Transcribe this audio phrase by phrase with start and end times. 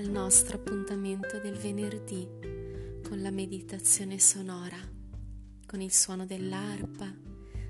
[0.00, 2.26] al nostro appuntamento del venerdì
[3.06, 4.78] con la meditazione sonora,
[5.66, 7.14] con il suono dell'arpa,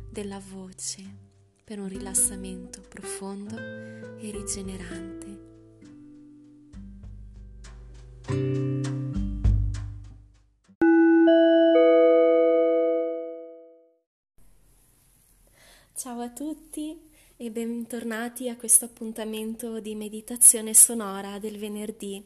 [0.09, 1.03] della voce,
[1.65, 5.40] per un rilassamento profondo e rigenerante.
[17.43, 22.23] E bentornati a questo appuntamento di meditazione sonora del venerdì.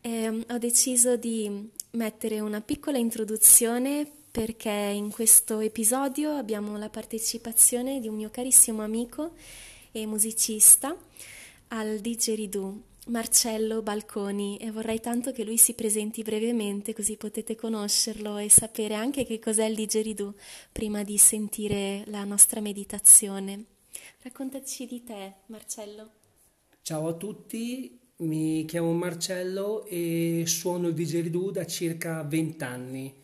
[0.00, 7.98] Eh, ho deciso di mettere una piccola introduzione perché in questo episodio abbiamo la partecipazione
[7.98, 9.32] di un mio carissimo amico
[9.90, 10.96] e musicista
[11.68, 18.38] al didgeridoo, Marcello Balconi, e vorrei tanto che lui si presenti brevemente così potete conoscerlo
[18.38, 20.34] e sapere anche che cos'è il didgeridoo
[20.70, 23.78] prima di sentire la nostra meditazione.
[24.22, 26.10] Raccontaci di te, Marcello.
[26.82, 33.14] Ciao a tutti, mi chiamo Marcello e suono il didgeridoo da circa 20 anni.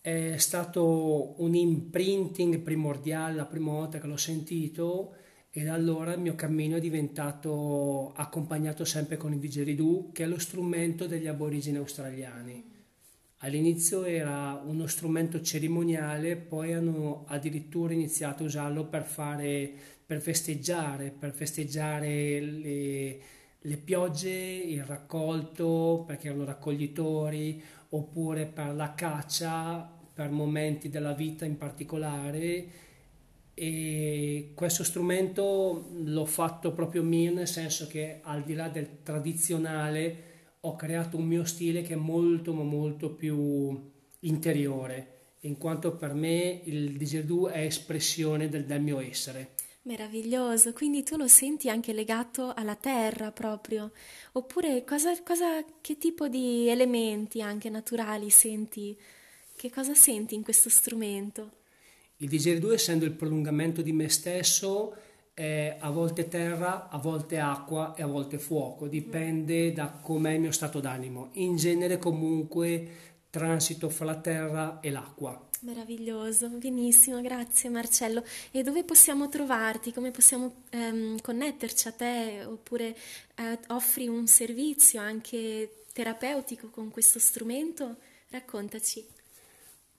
[0.00, 5.14] È stato un imprinting primordiale la prima volta che l'ho sentito
[5.50, 10.26] e da allora il mio cammino è diventato accompagnato sempre con il didgeridoo che è
[10.26, 12.69] lo strumento degli aborigeni australiani.
[13.42, 21.14] All'inizio era uno strumento cerimoniale, poi hanno addirittura iniziato a usarlo per fare per festeggiare,
[21.16, 23.20] per festeggiare le,
[23.60, 31.44] le piogge, il raccolto, perché erano raccoglitori, oppure per la caccia, per momenti della vita
[31.44, 32.66] in particolare.
[33.54, 40.29] E questo strumento l'ho fatto proprio mio, nel senso che al di là del tradizionale
[40.60, 46.12] ho creato un mio stile che è molto ma molto più interiore, in quanto per
[46.12, 49.54] me il didgeridoo è espressione del, del mio essere.
[49.82, 53.92] Meraviglioso, quindi tu lo senti anche legato alla terra proprio,
[54.32, 58.94] oppure cosa, cosa, che tipo di elementi anche naturali senti?
[59.56, 61.58] Che cosa senti in questo strumento?
[62.18, 64.94] Il didgeridoo essendo il prolungamento di me stesso
[65.34, 70.40] è a volte terra, a volte acqua e a volte fuoco, dipende da com'è il
[70.40, 71.30] mio stato d'animo.
[71.32, 72.88] In genere comunque
[73.30, 75.48] transito fra la terra e l'acqua.
[75.62, 78.24] Meraviglioso, benissimo, grazie Marcello.
[78.50, 79.92] E dove possiamo trovarti?
[79.92, 82.44] Come possiamo ehm, connetterci a te?
[82.46, 82.96] Oppure
[83.36, 87.96] eh, offri un servizio anche terapeutico con questo strumento?
[88.30, 89.06] Raccontaci.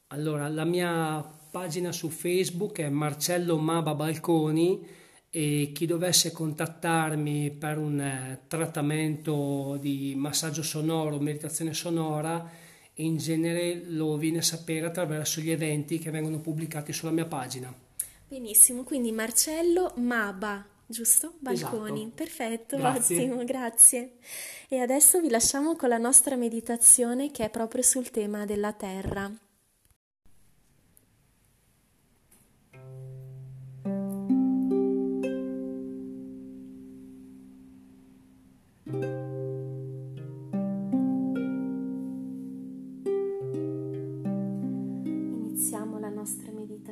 [0.08, 5.00] Allora, la mia pagina su Facebook è Marcello Maba Balconi
[5.34, 12.50] e chi dovesse contattarmi per un eh, trattamento di massaggio sonoro, meditazione sonora,
[12.96, 17.74] in genere lo viene a sapere attraverso gli eventi che vengono pubblicati sulla mia pagina.
[18.28, 21.36] Benissimo, quindi Marcello Maba, giusto?
[21.40, 22.16] Balconi, esatto.
[22.16, 23.18] perfetto, grazie.
[23.18, 24.18] ottimo, grazie.
[24.68, 29.32] E adesso vi lasciamo con la nostra meditazione che è proprio sul tema della terra.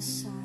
[0.00, 0.39] di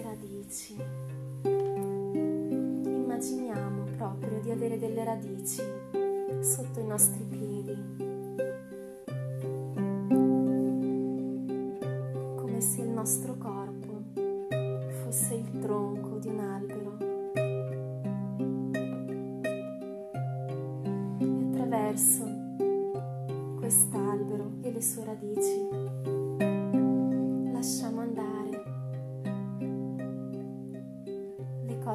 [0.00, 0.74] radici.
[2.84, 5.62] Immaginiamo proprio di avere delle radici
[6.40, 7.76] sotto i nostri piedi,
[12.34, 14.04] come se il nostro corpo
[15.02, 16.96] fosse il tronco di un albero.
[21.18, 22.24] E attraverso
[23.58, 26.17] quest'albero e le sue radici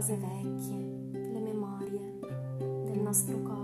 [0.03, 2.19] cose vecchie, le memorie
[2.59, 3.62] del nostro corpo,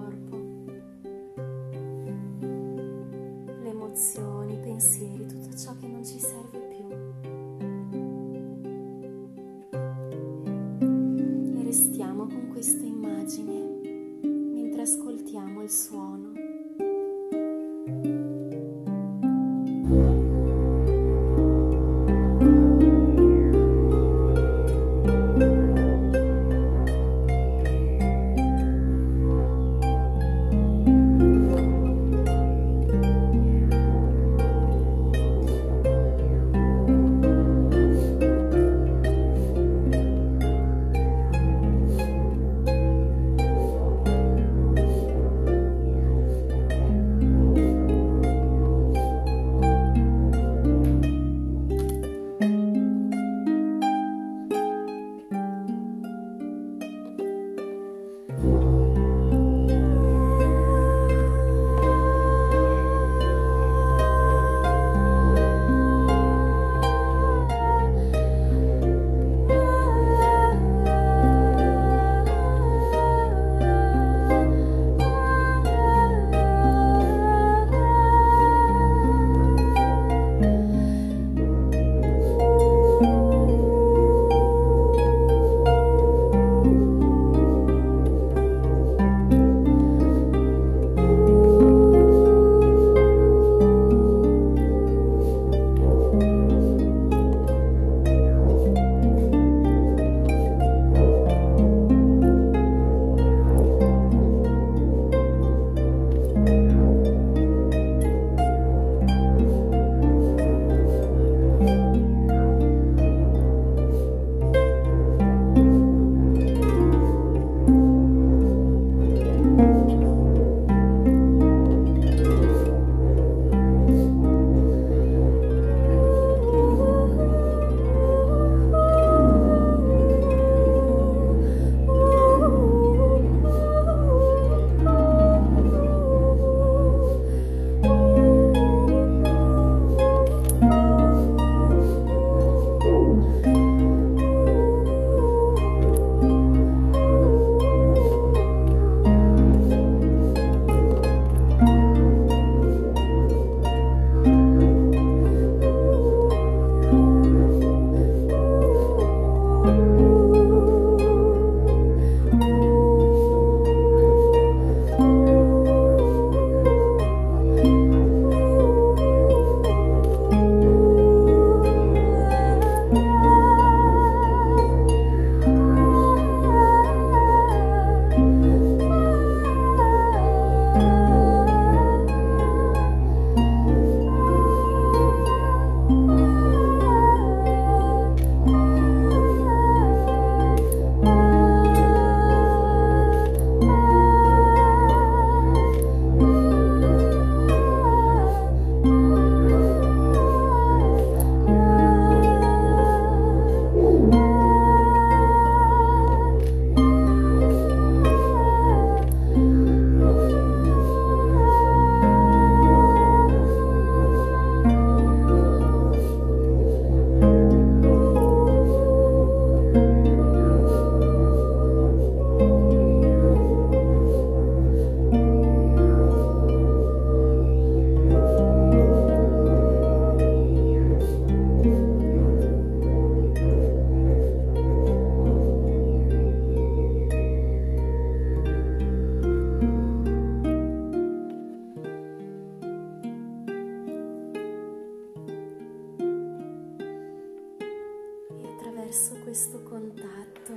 [248.89, 250.51] questo contatto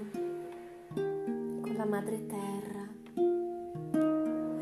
[0.95, 2.89] con la madre terra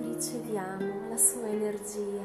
[0.03, 2.25] riceviamo la sua energia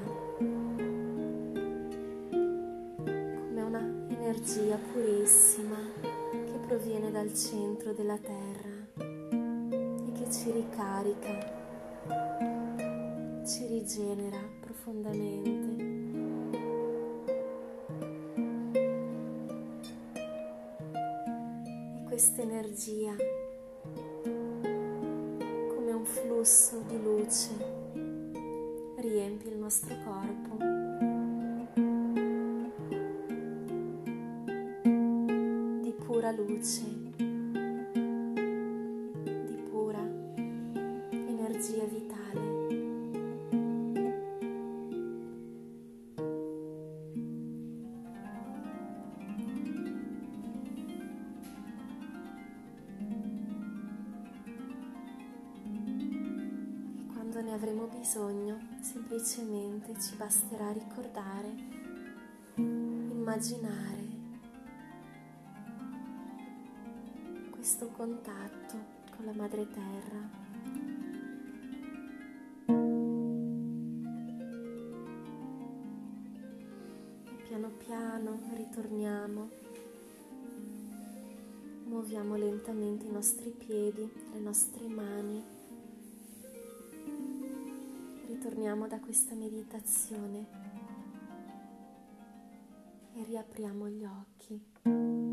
[2.39, 11.29] come una energia purissima che proviene dal centro della terra e che ci ricarica,
[13.45, 15.64] ci rigenera profondamente.
[22.15, 23.13] Questa energia,
[25.67, 27.49] come un flusso di luce,
[28.99, 30.55] riempie il nostro corpo.
[36.05, 37.04] pura luce,
[57.35, 61.53] quando ne avremo bisogno, semplicemente ci basterà ricordare,
[62.55, 64.03] immaginare
[67.49, 68.77] questo contatto
[69.13, 70.29] con la madre terra.
[77.25, 79.49] E piano piano ritorniamo,
[81.83, 85.54] muoviamo lentamente i nostri piedi, le nostre mani.
[88.35, 90.45] Ritorniamo da questa meditazione
[93.13, 95.24] e riapriamo gli occhi.